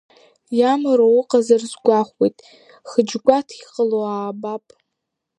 [0.57, 2.37] Иамароу ыҟазар сгәахәуеит,
[2.89, 4.65] Хыџьгәаҭ, иҟало аабап.